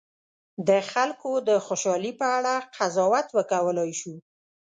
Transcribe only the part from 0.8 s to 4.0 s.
خلکو د خوشالي په اړه قضاوت وکولای